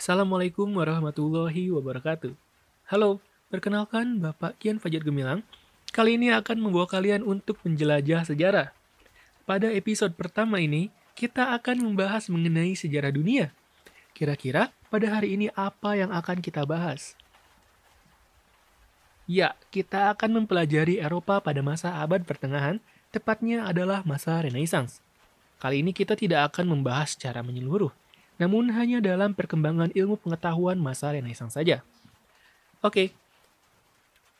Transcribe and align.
Assalamualaikum 0.00 0.80
warahmatullahi 0.80 1.68
wabarakatuh. 1.76 2.32
Halo, 2.88 3.20
perkenalkan 3.52 4.16
Bapak 4.16 4.56
Kian 4.56 4.80
Fajar 4.80 5.04
Gemilang. 5.04 5.44
Kali 5.92 6.16
ini 6.16 6.32
akan 6.32 6.56
membawa 6.56 6.88
kalian 6.88 7.20
untuk 7.20 7.60
menjelajah 7.68 8.24
sejarah. 8.24 8.72
Pada 9.44 9.68
episode 9.68 10.16
pertama 10.16 10.56
ini, 10.56 10.88
kita 11.12 11.52
akan 11.52 11.84
membahas 11.84 12.32
mengenai 12.32 12.72
sejarah 12.72 13.12
dunia. 13.12 13.52
Kira-kira 14.16 14.72
pada 14.88 15.04
hari 15.12 15.36
ini 15.36 15.52
apa 15.52 15.92
yang 15.92 16.16
akan 16.16 16.40
kita 16.40 16.64
bahas? 16.64 17.12
Ya, 19.28 19.52
kita 19.68 20.16
akan 20.16 20.32
mempelajari 20.32 20.96
Eropa 20.96 21.44
pada 21.44 21.60
masa 21.60 22.00
abad 22.00 22.24
pertengahan, 22.24 22.80
tepatnya 23.12 23.68
adalah 23.68 24.00
masa 24.08 24.40
Renaissance. 24.40 25.04
Kali 25.60 25.84
ini 25.84 25.92
kita 25.92 26.16
tidak 26.16 26.56
akan 26.56 26.72
membahas 26.72 27.20
secara 27.20 27.44
menyeluruh, 27.44 27.92
namun 28.40 28.72
hanya 28.72 29.04
dalam 29.04 29.36
perkembangan 29.36 29.92
ilmu 29.92 30.16
pengetahuan 30.16 30.80
masa 30.80 31.12
Renaissance 31.12 31.60
saja. 31.60 31.84
Oke, 32.80 33.12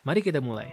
mari 0.01 0.24
kita 0.24 0.41
mulai. 0.41 0.73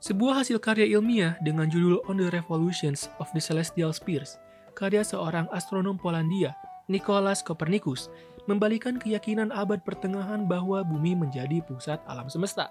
Sebuah 0.00 0.40
hasil 0.40 0.56
karya 0.56 0.88
ilmiah 0.96 1.36
dengan 1.44 1.68
judul 1.68 2.00
On 2.08 2.16
the 2.16 2.32
Revolutions 2.32 3.12
of 3.20 3.28
the 3.36 3.42
Celestial 3.42 3.92
Spheres, 3.92 4.40
karya 4.72 5.04
seorang 5.04 5.44
astronom 5.52 6.00
Polandia, 6.00 6.56
Nicolaus 6.88 7.44
Copernicus, 7.44 8.08
membalikan 8.48 8.96
keyakinan 8.96 9.50
abad 9.50 9.82
pertengahan 9.82 10.46
bahwa 10.46 10.80
bumi 10.86 11.18
menjadi 11.18 11.60
pusat 11.66 11.98
alam 12.06 12.30
semesta. 12.30 12.70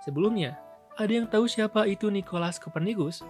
Sebelumnya, 0.00 0.56
ada 0.96 1.12
yang 1.12 1.28
tahu 1.28 1.44
siapa 1.44 1.84
itu 1.84 2.08
Nicolaus 2.08 2.56
Copernicus? 2.56 3.20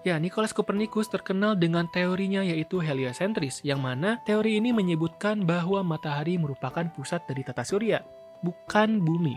Ya, 0.00 0.16
Nicolaus 0.16 0.56
Copernicus 0.56 1.12
terkenal 1.12 1.60
dengan 1.60 1.84
teorinya 1.84 2.40
yaitu 2.40 2.80
heliocentris, 2.80 3.60
yang 3.68 3.84
mana 3.84 4.16
teori 4.24 4.56
ini 4.56 4.72
menyebutkan 4.72 5.44
bahwa 5.44 5.84
matahari 5.84 6.40
merupakan 6.40 6.88
pusat 6.96 7.20
dari 7.28 7.44
tata 7.44 7.60
surya, 7.60 8.00
bukan 8.40 8.96
bumi. 9.04 9.36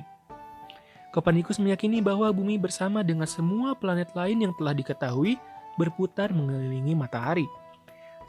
Copernicus 1.11 1.59
meyakini 1.59 1.99
bahwa 1.99 2.31
bumi 2.31 2.55
bersama 2.55 3.03
dengan 3.03 3.27
semua 3.27 3.75
planet 3.75 4.15
lain 4.15 4.47
yang 4.47 4.53
telah 4.55 4.71
diketahui 4.71 5.35
berputar 5.75 6.31
mengelilingi 6.31 6.95
matahari. 6.95 7.45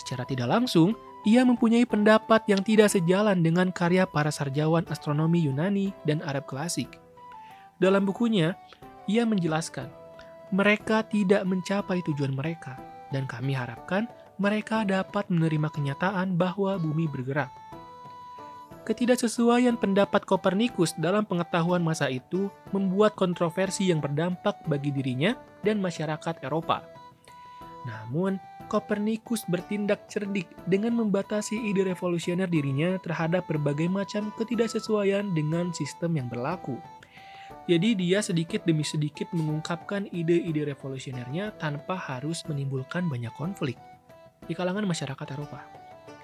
Secara 0.02 0.26
tidak 0.26 0.50
langsung, 0.50 0.98
ia 1.22 1.46
mempunyai 1.46 1.86
pendapat 1.86 2.44
yang 2.50 2.66
tidak 2.66 2.90
sejalan 2.90 3.46
dengan 3.46 3.70
karya 3.70 4.10
para 4.10 4.34
sarjawan 4.34 4.82
astronomi 4.90 5.46
Yunani 5.46 5.94
dan 6.02 6.18
Arab 6.26 6.50
klasik. 6.50 6.98
Dalam 7.78 8.02
bukunya, 8.02 8.58
ia 9.06 9.22
menjelaskan 9.22 10.03
mereka 10.54 11.02
tidak 11.10 11.42
mencapai 11.42 11.98
tujuan 12.06 12.30
mereka, 12.30 12.78
dan 13.10 13.26
kami 13.26 13.58
harapkan 13.58 14.06
mereka 14.38 14.86
dapat 14.86 15.26
menerima 15.26 15.66
kenyataan 15.74 16.38
bahwa 16.38 16.78
bumi 16.78 17.10
bergerak. 17.10 17.50
Ketidaksesuaian 18.86 19.74
pendapat 19.80 20.22
Kopernikus 20.28 20.94
dalam 20.94 21.26
pengetahuan 21.26 21.80
masa 21.82 22.06
itu 22.06 22.52
membuat 22.70 23.18
kontroversi 23.18 23.90
yang 23.90 23.98
berdampak 23.98 24.60
bagi 24.68 24.94
dirinya 24.94 25.34
dan 25.64 25.82
masyarakat 25.82 26.44
Eropa. 26.44 26.84
Namun, 27.88 28.38
Kopernikus 28.68 29.44
bertindak 29.48 30.08
cerdik 30.08 30.48
dengan 30.64 30.96
membatasi 30.96 31.68
ide 31.68 31.84
revolusioner 31.84 32.48
dirinya 32.48 32.96
terhadap 33.00 33.44
berbagai 33.44 33.88
macam 33.92 34.32
ketidaksesuaian 34.40 35.32
dengan 35.36 35.72
sistem 35.72 36.16
yang 36.16 36.28
berlaku. 36.32 36.76
Jadi 37.64 37.96
dia 37.96 38.20
sedikit 38.20 38.60
demi 38.68 38.84
sedikit 38.84 39.24
mengungkapkan 39.32 40.04
ide-ide 40.12 40.68
revolusionernya 40.68 41.56
tanpa 41.56 41.96
harus 41.96 42.44
menimbulkan 42.44 43.08
banyak 43.08 43.32
konflik 43.32 43.80
di 44.44 44.52
kalangan 44.52 44.84
masyarakat 44.84 45.26
Eropa. 45.32 45.64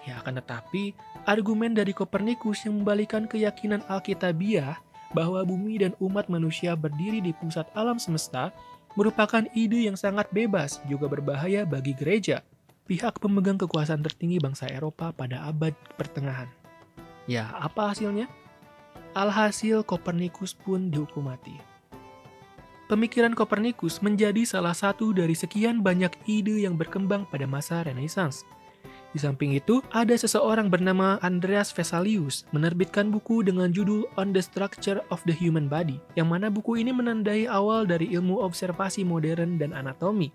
Ya 0.04 0.20
akan 0.20 0.40
tetapi, 0.40 0.92
argumen 1.24 1.72
dari 1.72 1.96
Kopernikus 1.96 2.64
yang 2.68 2.80
membalikan 2.80 3.24
keyakinan 3.24 3.80
Alkitabiah 3.88 4.80
bahwa 5.16 5.40
bumi 5.44 5.80
dan 5.80 5.92
umat 6.00 6.28
manusia 6.28 6.76
berdiri 6.76 7.24
di 7.24 7.32
pusat 7.36 7.64
alam 7.72 7.96
semesta 7.96 8.52
merupakan 8.98 9.44
ide 9.56 9.88
yang 9.88 9.96
sangat 9.96 10.28
bebas 10.32 10.80
juga 10.88 11.08
berbahaya 11.08 11.64
bagi 11.64 11.96
gereja, 11.96 12.44
pihak 12.84 13.16
pemegang 13.16 13.56
kekuasaan 13.56 14.02
tertinggi 14.04 14.36
bangsa 14.36 14.68
Eropa 14.68 15.12
pada 15.14 15.46
abad 15.46 15.72
pertengahan. 15.96 16.48
Ya, 17.28 17.48
apa 17.56 17.94
hasilnya? 17.94 18.26
Alhasil 19.10 19.82
Kopernikus 19.82 20.54
pun 20.54 20.86
dihukum 20.86 21.26
mati. 21.26 21.58
Pemikiran 22.86 23.34
Kopernikus 23.34 24.02
menjadi 24.02 24.42
salah 24.42 24.74
satu 24.74 25.14
dari 25.14 25.34
sekian 25.34 25.82
banyak 25.82 26.10
ide 26.26 26.66
yang 26.66 26.74
berkembang 26.74 27.26
pada 27.26 27.46
masa 27.46 27.86
Renaissance. 27.86 28.42
Di 29.10 29.18
samping 29.18 29.58
itu, 29.58 29.82
ada 29.90 30.14
seseorang 30.14 30.70
bernama 30.70 31.18
Andreas 31.26 31.74
Vesalius 31.74 32.46
menerbitkan 32.54 33.10
buku 33.10 33.42
dengan 33.42 33.74
judul 33.74 34.06
On 34.14 34.30
the 34.30 34.38
Structure 34.38 35.02
of 35.10 35.18
the 35.26 35.34
Human 35.34 35.66
Body, 35.66 35.98
yang 36.14 36.30
mana 36.30 36.46
buku 36.46 36.78
ini 36.78 36.94
menandai 36.94 37.50
awal 37.50 37.90
dari 37.90 38.10
ilmu 38.14 38.38
observasi 38.38 39.02
modern 39.02 39.58
dan 39.58 39.74
anatomi. 39.74 40.30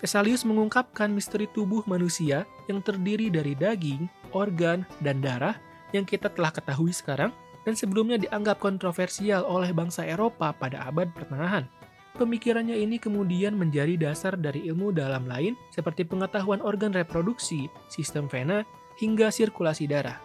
Vesalius 0.00 0.48
mengungkapkan 0.48 1.12
misteri 1.12 1.44
tubuh 1.52 1.84
manusia 1.84 2.48
yang 2.72 2.80
terdiri 2.80 3.28
dari 3.28 3.52
daging, 3.52 4.08
organ, 4.32 4.88
dan 5.04 5.20
darah 5.20 5.56
yang 5.92 6.04
kita 6.04 6.32
telah 6.32 6.52
ketahui 6.52 6.92
sekarang 6.92 7.32
dan 7.68 7.76
sebelumnya 7.76 8.16
dianggap 8.16 8.56
kontroversial 8.56 9.44
oleh 9.44 9.76
bangsa 9.76 10.08
Eropa 10.08 10.56
pada 10.56 10.88
abad 10.88 11.12
pertengahan. 11.12 11.68
Pemikirannya 12.16 12.80
ini 12.80 12.96
kemudian 12.96 13.52
menjadi 13.52 14.08
dasar 14.08 14.40
dari 14.40 14.64
ilmu 14.72 14.88
dalam 14.96 15.28
lain 15.28 15.52
seperti 15.68 16.08
pengetahuan 16.08 16.64
organ 16.64 16.96
reproduksi, 16.96 17.68
sistem 17.92 18.24
vena, 18.24 18.64
hingga 18.96 19.28
sirkulasi 19.28 19.84
darah. 19.84 20.16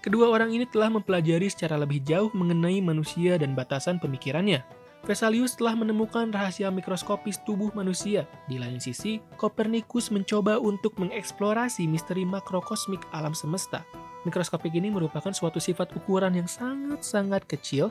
Kedua 0.00 0.32
orang 0.32 0.50
ini 0.50 0.64
telah 0.64 0.88
mempelajari 0.88 1.46
secara 1.46 1.76
lebih 1.76 2.02
jauh 2.02 2.32
mengenai 2.34 2.80
manusia 2.80 3.36
dan 3.36 3.52
batasan 3.52 4.00
pemikirannya. 4.00 4.64
Vesalius 5.06 5.54
telah 5.54 5.76
menemukan 5.76 6.32
rahasia 6.32 6.72
mikroskopis 6.72 7.38
tubuh 7.44 7.68
manusia. 7.76 8.26
Di 8.48 8.58
lain 8.58 8.80
sisi, 8.82 9.22
Copernicus 9.38 10.10
mencoba 10.10 10.58
untuk 10.58 10.96
mengeksplorasi 10.98 11.86
misteri 11.86 12.26
makrokosmik 12.26 13.02
alam 13.14 13.36
semesta. 13.36 13.86
Mikroskopik 14.22 14.70
ini 14.78 14.86
merupakan 14.86 15.34
suatu 15.34 15.58
sifat 15.58 15.98
ukuran 15.98 16.38
yang 16.38 16.46
sangat-sangat 16.46 17.42
kecil 17.50 17.90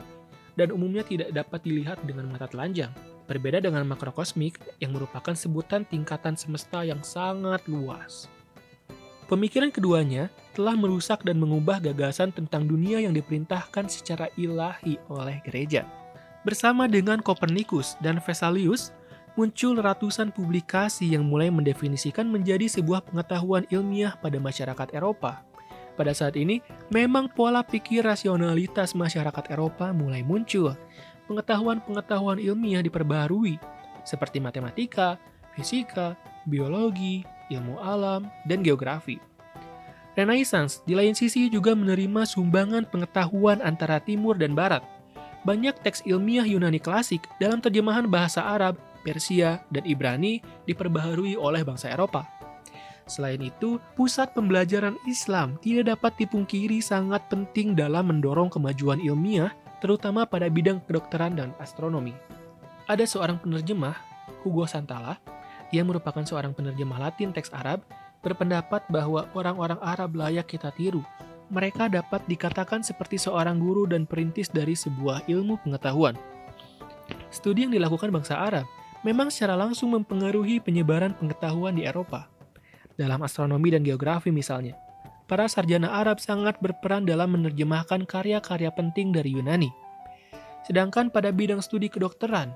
dan 0.56 0.72
umumnya 0.72 1.04
tidak 1.04 1.28
dapat 1.32 1.60
dilihat 1.64 2.00
dengan 2.08 2.28
mata 2.32 2.48
telanjang. 2.48 2.92
Berbeda 3.28 3.60
dengan 3.60 3.84
makrokosmik 3.88 4.60
yang 4.80 4.96
merupakan 4.96 5.32
sebutan 5.32 5.84
tingkatan 5.84 6.36
semesta 6.36 6.84
yang 6.84 7.00
sangat 7.04 7.64
luas. 7.68 8.28
Pemikiran 9.28 9.72
keduanya 9.72 10.28
telah 10.52 10.76
merusak 10.76 11.24
dan 11.24 11.40
mengubah 11.40 11.80
gagasan 11.80 12.32
tentang 12.36 12.68
dunia 12.68 13.00
yang 13.00 13.16
diperintahkan 13.16 13.88
secara 13.88 14.28
ilahi 14.36 15.00
oleh 15.08 15.40
gereja. 15.48 15.88
Bersama 16.44 16.90
dengan 16.90 17.22
Copernicus 17.22 17.96
dan 18.04 18.20
Vesalius, 18.20 18.92
muncul 19.38 19.80
ratusan 19.80 20.34
publikasi 20.36 21.16
yang 21.16 21.24
mulai 21.24 21.48
mendefinisikan 21.48 22.28
menjadi 22.28 22.68
sebuah 22.68 23.08
pengetahuan 23.08 23.64
ilmiah 23.72 24.18
pada 24.20 24.36
masyarakat 24.36 24.92
Eropa. 24.92 25.51
Pada 25.92 26.16
saat 26.16 26.40
ini, 26.40 26.64
memang 26.88 27.28
pola 27.28 27.60
pikir 27.60 28.00
rasionalitas 28.04 28.96
masyarakat 28.96 29.44
Eropa 29.52 29.92
mulai 29.92 30.24
muncul. 30.24 30.72
Pengetahuan-pengetahuan 31.28 32.40
ilmiah 32.40 32.80
diperbarui, 32.80 33.60
seperti 34.02 34.40
matematika, 34.40 35.20
fisika, 35.52 36.16
biologi, 36.48 37.22
ilmu 37.52 37.76
alam, 37.78 38.26
dan 38.48 38.64
geografi. 38.64 39.20
Renaissance 40.12 40.84
di 40.84 40.92
lain 40.92 41.16
sisi 41.16 41.48
juga 41.48 41.72
menerima 41.72 42.28
sumbangan 42.28 42.84
pengetahuan 42.88 43.64
antara 43.64 43.96
timur 43.96 44.36
dan 44.36 44.52
barat. 44.52 44.84
Banyak 45.44 45.80
teks 45.80 46.04
ilmiah 46.04 46.44
Yunani 46.44 46.80
klasik 46.80 47.24
dalam 47.40 47.64
terjemahan 47.64 48.04
bahasa 48.08 48.44
Arab, 48.44 48.76
Persia, 49.02 49.64
dan 49.72 49.82
Ibrani 49.88 50.38
diperbaharui 50.68 51.34
oleh 51.34 51.64
bangsa 51.64 51.90
Eropa. 51.90 52.28
Selain 53.12 53.44
itu, 53.44 53.76
pusat 53.92 54.32
pembelajaran 54.32 54.96
Islam 55.04 55.60
tidak 55.60 55.92
dapat 55.92 56.16
dipungkiri 56.24 56.80
sangat 56.80 57.20
penting 57.28 57.76
dalam 57.76 58.08
mendorong 58.08 58.48
kemajuan 58.48 59.04
ilmiah, 59.04 59.52
terutama 59.84 60.24
pada 60.24 60.48
bidang 60.48 60.80
kedokteran 60.88 61.36
dan 61.36 61.52
astronomi. 61.60 62.16
Ada 62.88 63.04
seorang 63.04 63.36
penerjemah, 63.36 63.92
Hugo 64.40 64.64
Santala, 64.64 65.20
yang 65.76 65.92
merupakan 65.92 66.24
seorang 66.24 66.56
penerjemah 66.56 66.96
Latin 66.96 67.36
teks 67.36 67.52
Arab, 67.52 67.84
berpendapat 68.24 68.80
bahwa 68.88 69.28
orang-orang 69.36 69.76
Arab 69.84 70.16
layak 70.16 70.48
kita 70.48 70.72
tiru. 70.72 71.04
Mereka 71.52 71.92
dapat 71.92 72.24
dikatakan 72.24 72.80
seperti 72.80 73.20
seorang 73.20 73.60
guru 73.60 73.84
dan 73.84 74.08
perintis 74.08 74.48
dari 74.48 74.72
sebuah 74.72 75.28
ilmu 75.28 75.60
pengetahuan. 75.60 76.16
Studi 77.28 77.68
yang 77.68 77.76
dilakukan 77.76 78.08
bangsa 78.08 78.40
Arab 78.40 78.64
memang 79.04 79.28
secara 79.28 79.52
langsung 79.52 79.92
mempengaruhi 79.92 80.64
penyebaran 80.64 81.12
pengetahuan 81.12 81.76
di 81.76 81.84
Eropa 81.84 82.31
dalam 82.96 83.20
astronomi 83.24 83.72
dan 83.72 83.82
geografi 83.82 84.28
misalnya. 84.32 84.76
Para 85.30 85.48
sarjana 85.48 85.88
Arab 85.96 86.20
sangat 86.20 86.60
berperan 86.60 87.08
dalam 87.08 87.32
menerjemahkan 87.32 88.04
karya-karya 88.04 88.68
penting 88.74 89.14
dari 89.14 89.32
Yunani. 89.32 89.70
Sedangkan 90.68 91.08
pada 91.08 91.32
bidang 91.32 91.64
studi 91.64 91.88
kedokteran, 91.88 92.52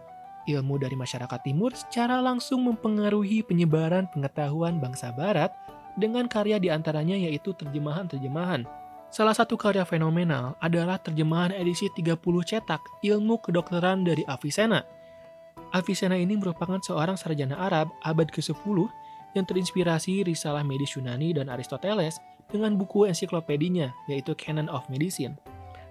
ilmu 0.46 0.78
dari 0.78 0.94
masyarakat 0.94 1.40
timur 1.42 1.74
secara 1.74 2.22
langsung 2.22 2.62
mempengaruhi 2.68 3.42
penyebaran 3.42 4.06
pengetahuan 4.14 4.78
bangsa 4.78 5.10
barat 5.10 5.50
dengan 5.98 6.30
karya 6.30 6.60
di 6.62 6.68
antaranya 6.70 7.18
yaitu 7.18 7.56
terjemahan-terjemahan. 7.56 8.68
Salah 9.10 9.32
satu 9.32 9.56
karya 9.56 9.82
fenomenal 9.86 10.58
adalah 10.60 11.00
terjemahan 11.00 11.54
edisi 11.56 11.88
30 11.88 12.20
cetak 12.44 12.82
ilmu 13.00 13.40
kedokteran 13.40 14.04
dari 14.04 14.22
Avicenna. 14.28 14.84
Avicenna 15.72 16.20
ini 16.20 16.36
merupakan 16.36 16.78
seorang 16.78 17.16
sarjana 17.16 17.56
Arab 17.56 17.90
abad 18.04 18.28
ke-10 18.28 18.76
yang 19.36 19.44
terinspirasi 19.44 20.24
risalah 20.24 20.64
medis 20.64 20.96
Yunani 20.96 21.36
dan 21.36 21.52
Aristoteles 21.52 22.16
dengan 22.48 22.74
buku 22.74 23.04
ensiklopedinya, 23.06 23.92
yaitu 24.08 24.32
Canon 24.32 24.72
of 24.72 24.88
Medicine. 24.88 25.36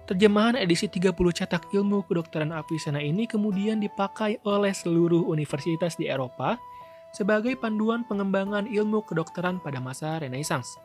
Terjemahan 0.06 0.54
edisi 0.54 0.86
30 0.86 1.14
cetak 1.34 1.74
ilmu 1.74 2.06
kedokteran 2.06 2.54
Avicenna 2.54 3.02
ini 3.02 3.26
kemudian 3.26 3.82
dipakai 3.82 4.38
oleh 4.46 4.70
seluruh 4.70 5.26
universitas 5.26 5.98
di 5.98 6.06
Eropa 6.06 6.54
sebagai 7.10 7.58
panduan 7.58 8.06
pengembangan 8.06 8.70
ilmu 8.70 9.02
kedokteran 9.02 9.58
pada 9.58 9.82
masa 9.82 10.22
Renaissance. 10.22 10.78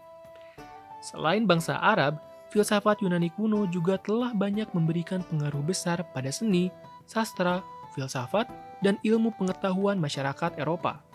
Selain 1.05 1.45
bangsa 1.45 1.77
Arab, 1.77 2.17
filsafat 2.49 3.05
Yunani 3.05 3.29
kuno 3.33 3.69
juga 3.69 4.01
telah 4.01 4.33
banyak 4.33 4.73
memberikan 4.73 5.21
pengaruh 5.21 5.61
besar 5.61 6.01
pada 6.17 6.33
seni, 6.33 6.73
sastra, 7.05 7.61
filsafat, 7.93 8.49
dan 8.81 8.97
ilmu 9.05 9.37
pengetahuan 9.37 10.01
masyarakat 10.01 10.57
Eropa. 10.57 11.10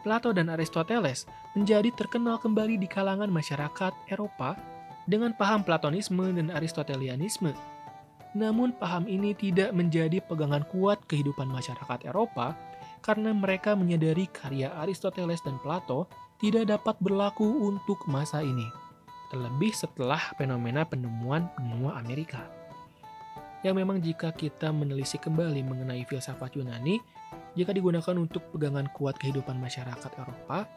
Plato 0.00 0.30
dan 0.30 0.48
Aristoteles 0.52 1.26
menjadi 1.58 1.90
terkenal 1.94 2.38
kembali 2.38 2.78
di 2.78 2.86
kalangan 2.86 3.28
masyarakat 3.28 3.92
Eropa 4.08 4.54
dengan 5.08 5.32
paham 5.34 5.64
Platonisme 5.64 6.30
dan 6.36 6.52
Aristotelianisme. 6.52 7.50
Namun 8.36 8.76
paham 8.76 9.08
ini 9.08 9.32
tidak 9.32 9.72
menjadi 9.72 10.20
pegangan 10.20 10.62
kuat 10.68 11.00
kehidupan 11.08 11.48
masyarakat 11.48 12.06
Eropa 12.06 12.52
karena 13.00 13.32
mereka 13.32 13.72
menyadari 13.72 14.28
karya 14.28 14.74
Aristoteles 14.84 15.40
dan 15.42 15.56
Plato 15.64 16.06
tidak 16.38 16.70
dapat 16.70 16.94
berlaku 17.02 17.46
untuk 17.66 18.06
masa 18.06 18.44
ini, 18.44 18.66
terlebih 19.32 19.74
setelah 19.74 20.20
fenomena 20.38 20.86
penemuan 20.86 21.50
benua 21.58 21.98
Amerika. 21.98 22.46
Yang 23.66 23.74
memang 23.74 23.98
jika 23.98 24.30
kita 24.30 24.70
menelisik 24.70 25.26
kembali 25.26 25.66
mengenai 25.66 26.06
filsafat 26.06 26.54
Yunani, 26.54 27.02
jika 27.58 27.74
digunakan 27.74 28.14
untuk 28.14 28.54
pegangan 28.54 28.86
kuat 28.94 29.18
kehidupan 29.18 29.58
masyarakat 29.58 30.10
Eropa, 30.14 30.70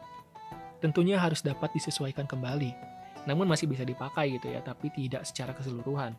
tentunya 0.82 1.22
harus 1.22 1.46
dapat 1.46 1.70
disesuaikan 1.70 2.26
kembali 2.26 2.92
namun 3.24 3.46
masih 3.46 3.70
bisa 3.70 3.86
dipakai 3.86 4.38
gitu 4.38 4.50
ya, 4.50 4.60
tapi 4.62 4.90
tidak 4.90 5.22
secara 5.22 5.54
keseluruhan. 5.54 6.14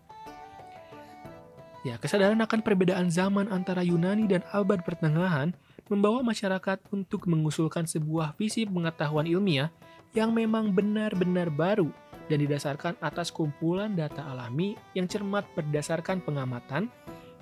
Ya, 1.83 1.99
kesadaran 1.99 2.39
akan 2.39 2.63
perbedaan 2.63 3.11
zaman 3.11 3.51
antara 3.51 3.83
Yunani 3.83 4.23
dan 4.23 4.39
abad 4.55 4.79
pertengahan 4.87 5.51
membawa 5.91 6.23
masyarakat 6.23 6.79
untuk 6.95 7.27
mengusulkan 7.27 7.83
sebuah 7.83 8.39
visi 8.39 8.63
pengetahuan 8.63 9.27
ilmiah 9.27 9.67
yang 10.15 10.31
memang 10.31 10.71
benar-benar 10.71 11.51
baru 11.51 11.91
dan 12.31 12.39
didasarkan 12.39 12.95
atas 13.03 13.35
kumpulan 13.35 13.99
data 13.99 14.23
alami 14.23 14.79
yang 14.95 15.11
cermat 15.11 15.43
berdasarkan 15.59 16.23
pengamatan, 16.23 16.87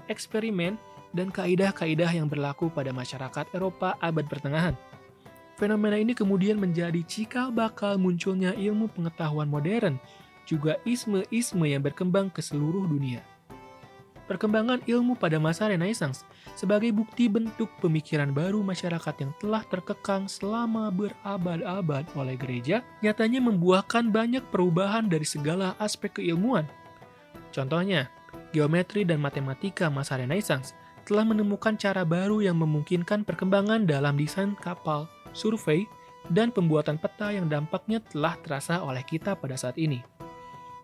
eksperimen, 0.09 0.74
dan 1.12 1.31
kaidah-kaidah 1.31 2.12
yang 2.12 2.28
berlaku 2.28 2.72
pada 2.72 2.96
masyarakat 2.96 3.48
Eropa 3.52 3.96
abad 4.00 4.25
pertengahan. 4.28 4.75
Fenomena 5.60 6.00
ini 6.00 6.18
kemudian 6.18 6.58
menjadi 6.58 7.06
cikal 7.06 7.54
bakal 7.54 8.02
munculnya 8.02 8.56
ilmu 8.58 8.90
pengetahuan 8.90 9.46
modern, 9.46 10.02
juga 10.50 10.81
isme-isme 10.90 11.69
yang 11.69 11.86
berkembang 11.86 12.34
ke 12.34 12.42
seluruh 12.42 12.90
dunia. 12.90 13.22
Perkembangan 14.25 14.80
ilmu 14.88 15.19
pada 15.19 15.44
masa 15.44 15.68
Renaissance 15.68 16.24
sebagai 16.56 16.96
bukti 16.96 17.28
bentuk 17.28 17.68
pemikiran 17.84 18.31
baru 18.31 18.63
masyarakat 18.63 19.16
yang 19.19 19.36
telah 19.44 19.60
terkekang 19.68 20.31
selama 20.31 20.88
berabad-abad 20.88 22.08
oleh 22.16 22.40
gereja, 22.40 22.80
nyatanya 23.04 23.44
membuahkan 23.44 24.08
banyak 24.08 24.42
perubahan 24.48 25.12
dari 25.12 25.28
segala 25.28 25.75
aspek 25.84 26.16
keilmuan. 26.24 26.63
Contohnya, 27.52 28.08
geometri 28.56 29.04
dan 29.04 29.19
matematika 29.19 29.92
masa 29.92 30.16
Renaissance 30.16 30.80
telah 31.07 31.25
menemukan 31.25 31.75
cara 31.77 32.06
baru 32.06 32.42
yang 32.44 32.57
memungkinkan 32.59 33.25
perkembangan 33.25 33.86
dalam 33.86 34.18
desain 34.18 34.53
kapal, 34.59 35.09
survei, 35.33 35.86
dan 36.30 36.53
pembuatan 36.53 37.01
peta 37.01 37.33
yang 37.33 37.50
dampaknya 37.50 38.00
telah 38.13 38.38
terasa 38.45 38.80
oleh 38.83 39.01
kita 39.01 39.33
pada 39.33 39.57
saat 39.57 39.75
ini. 39.81 40.00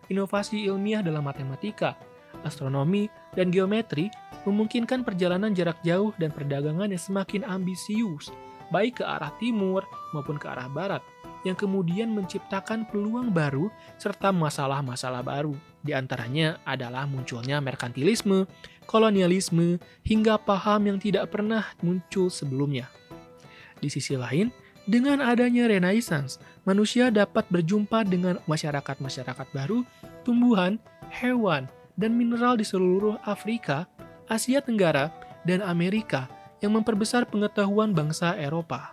Inovasi 0.08 0.66
ilmiah 0.66 1.04
dalam 1.04 1.22
matematika, 1.22 1.94
astronomi, 2.42 3.06
dan 3.36 3.52
geometri 3.52 4.08
memungkinkan 4.48 5.04
perjalanan 5.04 5.52
jarak 5.52 5.78
jauh 5.84 6.10
dan 6.16 6.32
perdagangan 6.32 6.88
yang 6.88 7.00
semakin 7.00 7.44
ambisius, 7.44 8.32
baik 8.72 9.00
ke 9.00 9.04
arah 9.04 9.32
timur 9.36 9.84
maupun 10.16 10.40
ke 10.40 10.48
arah 10.48 10.68
barat, 10.72 11.04
yang 11.46 11.54
kemudian 11.54 12.10
menciptakan 12.10 12.86
peluang 12.88 13.30
baru 13.30 13.70
serta 14.00 14.34
masalah-masalah 14.34 15.22
baru. 15.22 15.54
Di 15.82 15.94
antaranya 15.94 16.58
adalah 16.66 17.06
munculnya 17.06 17.62
merkantilisme, 17.62 18.46
kolonialisme, 18.88 19.78
hingga 20.02 20.40
paham 20.40 20.90
yang 20.90 20.98
tidak 20.98 21.30
pernah 21.30 21.68
muncul 21.84 22.32
sebelumnya. 22.32 22.90
Di 23.78 23.86
sisi 23.86 24.18
lain, 24.18 24.50
dengan 24.88 25.20
adanya 25.20 25.68
Renaissance, 25.68 26.40
manusia 26.64 27.12
dapat 27.12 27.44
berjumpa 27.52 28.08
dengan 28.08 28.40
masyarakat-masyarakat 28.48 29.46
baru, 29.52 29.84
tumbuhan, 30.24 30.80
hewan, 31.12 31.68
dan 32.00 32.16
mineral 32.16 32.56
di 32.56 32.64
seluruh 32.64 33.20
Afrika, 33.28 33.84
Asia 34.32 34.64
Tenggara, 34.64 35.12
dan 35.44 35.60
Amerika 35.60 36.26
yang 36.64 36.74
memperbesar 36.74 37.28
pengetahuan 37.28 37.92
bangsa 37.92 38.34
Eropa. 38.40 38.90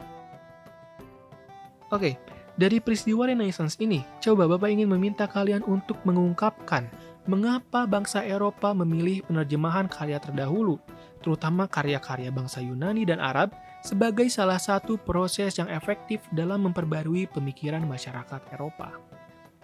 Oke, 1.93 2.19
dari 2.55 2.79
peristiwa 2.79 3.27
Renaissance 3.27 3.75
ini, 3.83 4.03
coba 4.23 4.47
Bapak 4.47 4.71
ingin 4.71 4.87
meminta 4.87 5.27
kalian 5.27 5.63
untuk 5.67 5.99
mengungkapkan 6.07 6.87
mengapa 7.25 7.89
bangsa 7.89 8.21
Eropa 8.21 8.71
memilih 8.71 9.25
penerjemahan 9.25 9.89
karya 9.89 10.21
terdahulu, 10.21 10.77
terutama 11.25 11.65
karya-karya 11.65 12.29
bangsa 12.29 12.61
Yunani 12.61 13.01
dan 13.03 13.17
Arab, 13.17 13.51
sebagai 13.81 14.29
salah 14.29 14.61
satu 14.61 14.97
proses 14.97 15.57
yang 15.57 15.69
efektif 15.73 16.21
dalam 16.33 16.69
memperbarui 16.69 17.25
pemikiran 17.33 17.81
masyarakat 17.85 18.41
Eropa. 18.53 18.93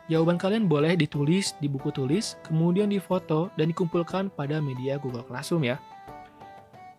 Jawaban 0.09 0.41
kalian 0.41 0.65
boleh 0.65 0.97
ditulis 0.97 1.53
di 1.61 1.69
buku 1.69 1.93
tulis, 1.93 2.35
kemudian 2.43 2.89
difoto 2.89 3.53
dan 3.55 3.69
dikumpulkan 3.71 4.33
pada 4.33 4.57
media 4.59 4.97
Google 4.97 5.23
Classroom 5.23 5.63
ya. 5.69 5.77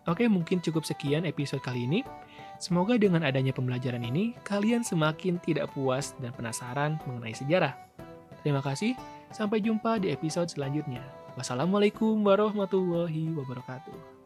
Oke, 0.07 0.27
mungkin 0.27 0.59
cukup 0.63 0.83
sekian 0.83 1.27
episode 1.29 1.63
kali 1.63 1.87
ini. 1.87 2.01
Semoga 2.63 2.95
dengan 2.95 3.27
adanya 3.27 3.51
pembelajaran 3.51 4.07
ini, 4.07 4.39
kalian 4.47 4.87
semakin 4.87 5.43
tidak 5.43 5.75
puas 5.75 6.15
dan 6.23 6.31
penasaran 6.31 6.95
mengenai 7.11 7.35
sejarah. 7.35 7.75
Terima 8.47 8.63
kasih, 8.63 8.95
sampai 9.35 9.59
jumpa 9.59 9.99
di 9.99 10.15
episode 10.15 10.47
selanjutnya. 10.47 11.03
Wassalamualaikum 11.35 12.23
warahmatullahi 12.23 13.35
wabarakatuh. 13.35 14.22